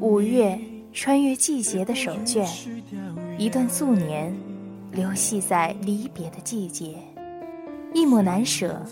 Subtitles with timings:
[0.00, 0.58] 五月，
[0.92, 2.46] 穿越季节的手绢，
[3.38, 4.34] 一段素年，
[4.92, 6.96] 流系在离别的季节，
[7.94, 8.82] 一抹难舍，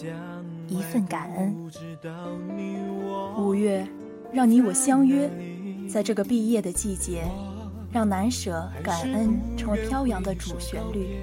[0.69, 1.55] 一份感恩。
[3.37, 3.87] 五月，
[4.33, 5.31] 让你我相约，
[5.89, 7.25] 在这个毕业的季节，
[7.93, 11.19] 让难舍、感恩成为飘扬的主旋律。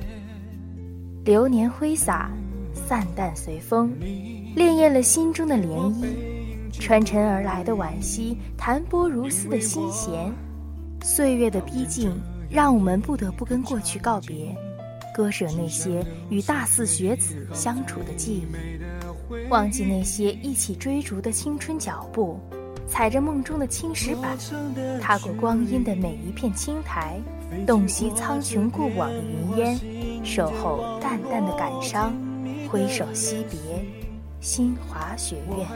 [1.23, 2.31] 流年挥洒，
[2.87, 3.91] 散淡随风，
[4.55, 6.05] 潋滟了心中的涟漪。
[6.71, 10.31] 穿尘而来的惋惜，弹拨如丝的心弦。
[11.01, 12.11] 岁月的逼近，
[12.49, 14.55] 让我们不得不跟过去告别，
[15.15, 22.39] 割舍那些与大四学子相处的记忆，忘记那些一起追逐的青春脚步，
[22.87, 24.37] 踩着梦中的青石板，
[25.01, 27.17] 踏过光阴的每一片青苔，
[27.65, 32.13] 洞悉苍穹过往的云烟，守候淡淡的感伤，
[32.69, 33.59] 挥手惜别。
[34.41, 35.67] 新华学院，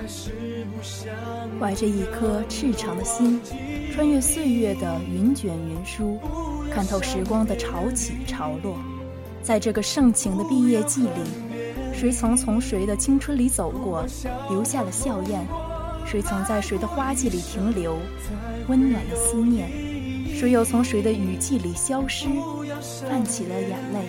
[1.60, 3.42] 怀着一颗赤诚的心，
[3.92, 6.20] 穿越岁月的云卷云舒，
[6.72, 8.78] 看透时光的潮起潮落。
[9.42, 11.10] 在这个盛情的毕业季里，
[11.92, 14.06] 谁曾从谁的青春里走过，
[14.52, 15.40] 留下了笑靥？
[16.06, 17.98] 谁曾在谁的花季里停留，
[18.68, 19.68] 温暖的思念？
[20.36, 22.28] 谁又从谁的雨季里消失，
[23.10, 24.06] 泛起了眼泪？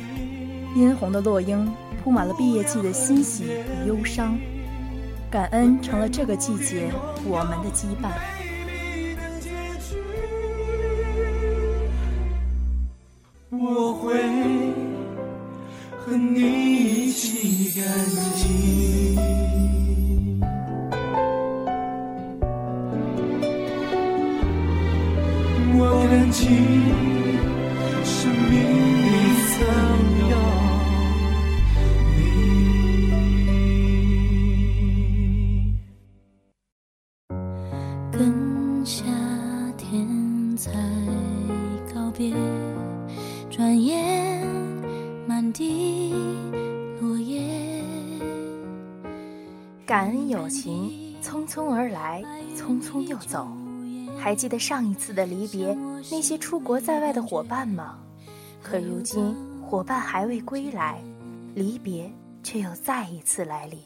[0.74, 1.72] 殷红的落英。
[2.02, 4.38] 铺满了毕业季的欣喜与忧伤，
[5.30, 6.90] 感恩成了这个季节
[7.24, 8.10] 我们的羁绊。
[13.50, 14.14] 我会
[15.98, 17.84] 和你一起干
[18.36, 19.18] 净，
[25.76, 27.19] 我感激
[51.50, 52.22] 匆匆而来，
[52.56, 53.48] 匆匆又走。
[54.16, 55.76] 还记得上一次的离别，
[56.08, 57.98] 那些出国在外的伙伴吗？
[58.62, 61.02] 可如今，伙伴还未归来，
[61.56, 62.08] 离别
[62.44, 63.80] 却又再一次来临。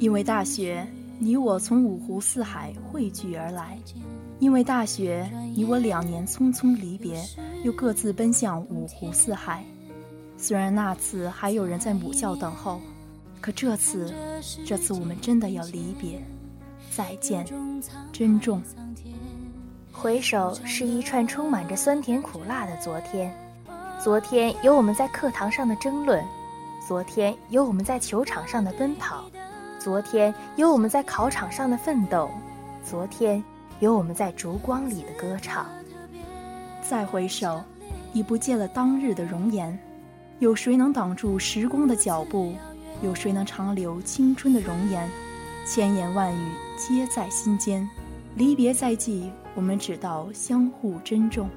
[0.00, 0.84] 因为大学，
[1.20, 3.78] 你我从五湖四海汇聚而来；
[4.40, 7.22] 因为大学，你我两年匆匆离别，
[7.62, 9.64] 又各自奔向五湖四海。
[10.36, 12.80] 虽然那次还有人在母校等候。
[13.44, 14.10] 可这次，
[14.64, 16.18] 这次我们真的要离别，
[16.90, 17.44] 再见，
[18.10, 18.62] 珍重。
[19.92, 23.30] 回首是一串充满着酸甜苦辣的昨天，
[24.02, 26.24] 昨天有我们在课堂上的争论，
[26.88, 29.30] 昨天有我们在球场上的奔跑，
[29.78, 32.30] 昨天有我们在考场上的奋斗，
[32.82, 33.44] 昨天
[33.78, 35.66] 有我们在烛光里的歌唱。
[36.80, 37.62] 再回首，
[38.14, 39.78] 已不见了当日的容颜，
[40.38, 42.54] 有谁能挡住时光的脚步？
[43.02, 45.08] 有谁能长留青春的容颜？
[45.66, 47.88] 千言万语皆在心间。
[48.36, 51.48] 离别在即，我们只道相互珍重。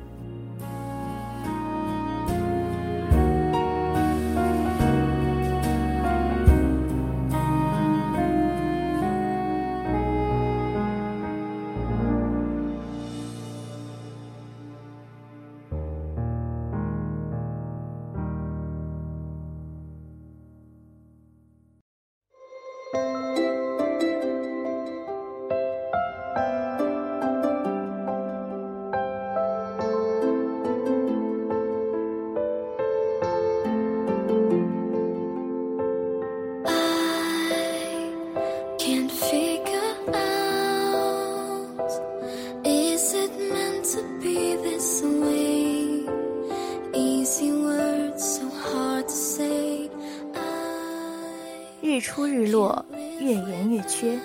[52.07, 52.85] 出日落，
[53.19, 54.17] 月圆月缺，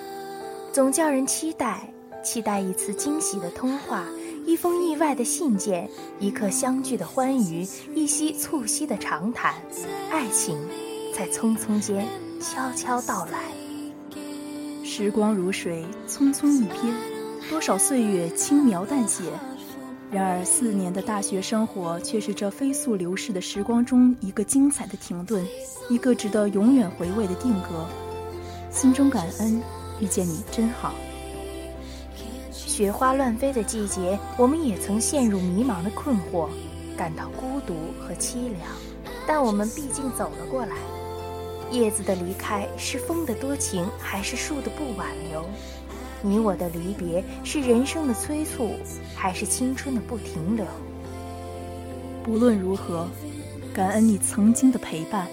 [0.71, 1.85] 总叫人期待，
[2.23, 4.05] 期待一次惊喜的通话，
[4.45, 9.55] 一封意外的信件，一刻相聚的欢愉，一夕促膝的长谈。
[10.09, 10.57] 爱情
[11.13, 12.07] 在匆匆间
[12.39, 13.51] 悄悄到来。
[14.85, 19.23] 时光如水，匆匆一瞥，多少岁月轻描淡写。
[20.13, 25.43] 然而，四年的大学生活却是这飞速流逝的时光中一个精彩的停顿，
[25.89, 27.87] 一个值得永远回味的定格。
[28.69, 29.59] 心中感恩，
[29.99, 30.93] 遇见你真好。
[32.51, 36.47] 雪花乱飞的季节，我们也曾陷入迷茫的困惑，
[36.95, 38.61] 感到孤独和凄凉，
[39.25, 40.75] 但我们毕竟走了过来。
[41.71, 45.43] 叶子的离开是风的多情，还是树的不挽留？
[46.25, 48.69] 你我的离别是人生的催促，
[49.13, 50.65] 还是青春的不停留？
[52.23, 53.09] 不论如何，
[53.73, 55.27] 感恩你曾经的陪伴。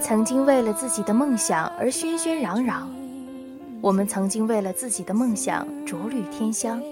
[0.00, 2.88] 曾经为了自己的梦想而喧喧嚷嚷，
[3.80, 6.82] 我们曾经为了自己的梦想着绿天香，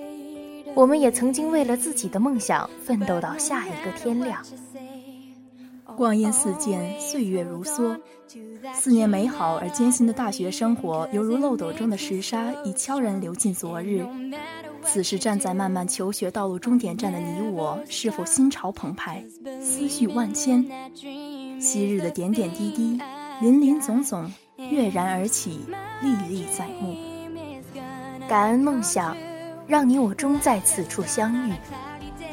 [0.75, 4.43] 我们也曾经为了自己的梦想奋斗到下一个天亮。
[5.97, 7.99] 光阴似箭，岁月如梭，
[8.75, 14.07] 四年美好而艰辛的大学生活，犹如漏斗中的石沙，已悄然流进昨日。
[14.83, 19.25] 此时站在漫漫求学道路终点站的你我，是否心潮澎湃，
[19.61, 20.65] 思绪万千？
[21.59, 23.01] 昔日的点点滴滴，
[23.41, 25.61] 林林总总，跃然而起，
[26.03, 26.97] 历历在目。
[28.29, 29.17] 感恩梦想，
[29.67, 31.53] 让你我终在此处相遇；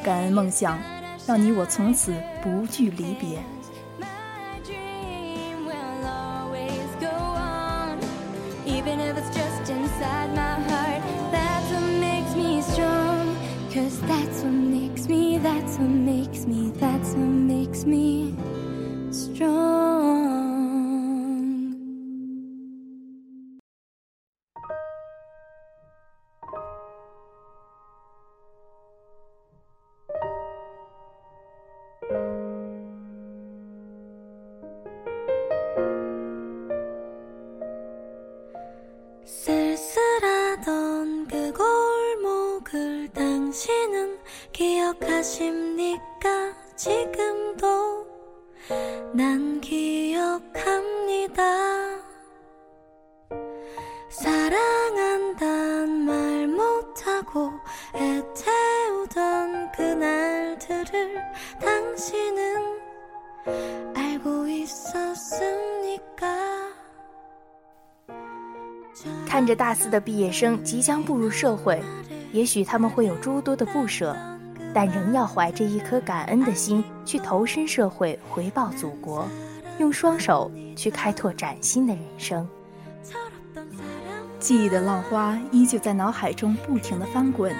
[0.04, 0.78] 感恩梦想，
[1.26, 3.38] 让你我从此不惧离别。
[19.36, 19.83] 这
[69.26, 71.82] 看着大四的毕业生即将步入社会，
[72.32, 74.16] 也许他们会有诸多的不舍，
[74.72, 79.26] 但仍要怀着一颗感恩的心去投身社会，回报祖国，
[79.78, 82.48] 用双手去开拓崭新的人生。
[84.44, 87.50] 记忆的浪花依旧在脑海中不停地翻滚，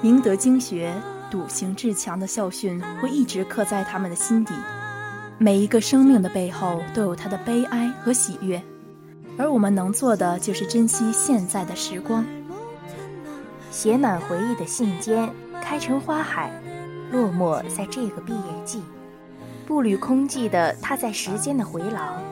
[0.00, 0.94] 明德经学、
[1.28, 4.54] 笃行至强的校训会一直刻在他们的心底。
[5.36, 8.62] 每一个生命的背后都有他的悲哀和喜悦。
[9.36, 12.24] 而我们能做的就是珍惜现在的时光，
[13.72, 15.28] 写满回忆的信笺
[15.60, 16.52] 开成花海，
[17.10, 18.80] 落寞在这个毕业季，
[19.66, 22.22] 步履空寂的踏在时间的回廊，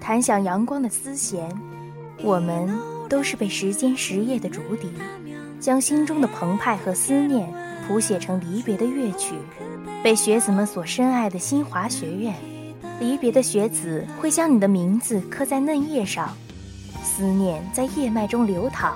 [0.00, 1.48] 弹响阳光的丝弦。
[2.24, 2.68] 我们
[3.10, 4.88] 都是被时间实业的竹笛，
[5.58, 7.52] 将心中的澎湃和思念
[7.86, 9.34] 谱写成离别的乐曲，
[10.02, 12.32] 被学子们所深爱的新华学院，
[13.00, 16.34] 离别的学子会将你的名字刻在嫩叶上。
[17.02, 18.94] 思念在叶脉中流淌，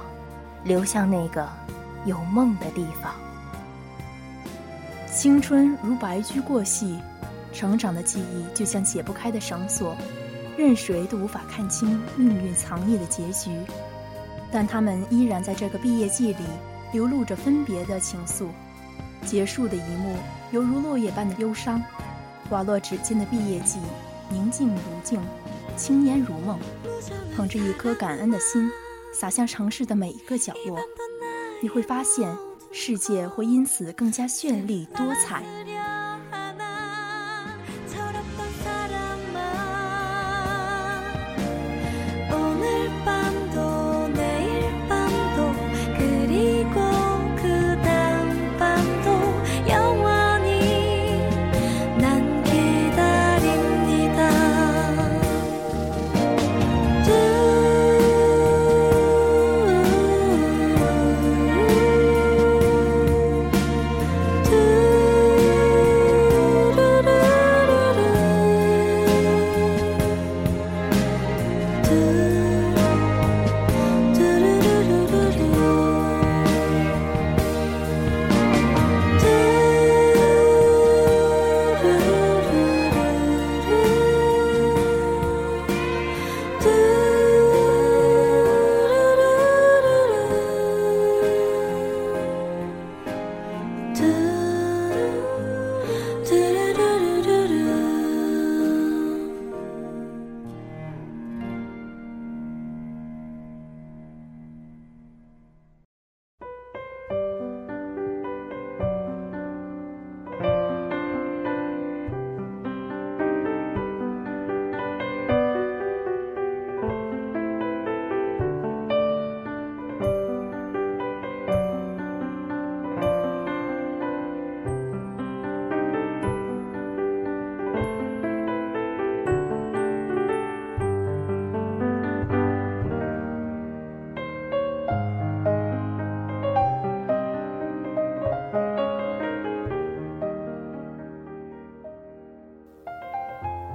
[0.62, 1.48] 流向那个
[2.04, 3.12] 有梦的地方。
[5.12, 6.98] 青春如白驹过隙，
[7.52, 9.96] 成长的记忆就像解不开的绳索，
[10.56, 13.50] 任谁都无法看清命运藏匿的结局。
[14.54, 16.44] 但他们依然在这个毕业季里
[16.92, 18.46] 流露着分别的情愫。
[19.26, 20.14] 结束的一幕
[20.52, 21.82] 犹如落叶般的忧伤，
[22.48, 23.80] 滑落指尖的毕业季，
[24.30, 25.20] 宁静如镜，
[25.76, 26.56] 青烟如梦。
[27.34, 28.70] 捧着一颗感恩的心，
[29.12, 30.78] 洒向城市的每一个角落，
[31.60, 32.32] 你会发现，
[32.70, 35.42] 世界会因此更加绚丽多彩。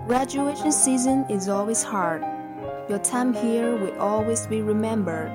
[0.09, 2.23] Graduation season is always hard.
[2.89, 5.31] Your time here will always be remembered.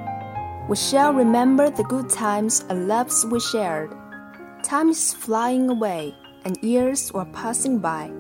[0.69, 3.95] We shall remember the good times and loves we shared.
[4.65, 8.11] Time is flying away, and years are passing by.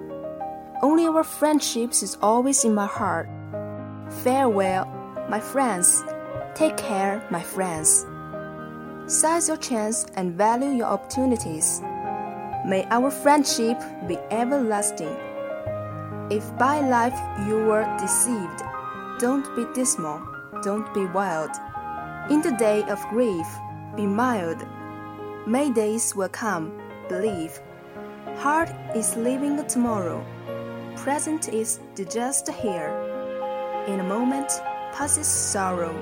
[0.80, 3.28] Only our friendships is always in my heart.
[4.22, 4.86] Farewell,
[5.28, 6.04] my friends.
[6.54, 8.06] Take care, my friends.
[9.08, 11.80] Seize your chance and value your opportunities.
[12.64, 15.16] May our friendship be everlasting.
[16.30, 18.62] If by life you were deceived,
[19.18, 20.22] don't be dismal,
[20.62, 21.50] don't be wild.
[22.30, 23.46] In the day of grief,
[23.94, 24.66] be mild.
[25.46, 26.72] May days will come,
[27.10, 27.60] believe.
[28.36, 30.24] Heart is living tomorrow,
[30.96, 32.88] present is the just here.
[33.86, 34.50] In a moment
[34.94, 35.94] passes sorrow,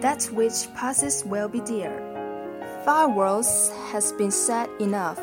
[0.00, 1.94] that which passes will be dear.
[2.84, 5.20] Farewells has been said enough.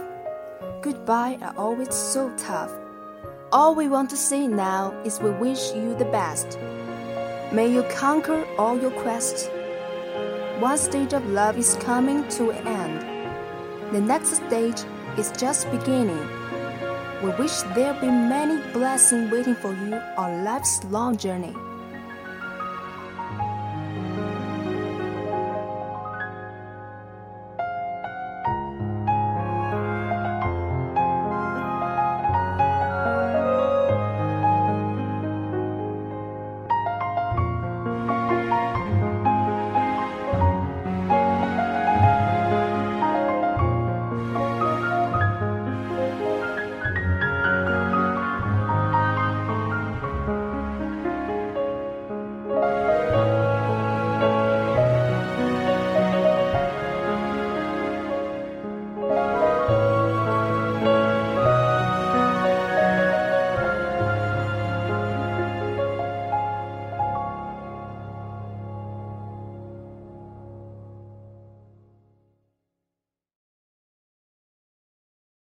[0.81, 2.71] Goodbye are always so tough.
[3.51, 6.59] All we want to say now is we wish you the best.
[7.51, 9.49] May you conquer all your quests.
[10.59, 13.95] One stage of love is coming to an end.
[13.95, 14.83] The next stage
[15.17, 16.29] is just beginning.
[17.23, 21.55] We wish there be many blessings waiting for you on life's long journey.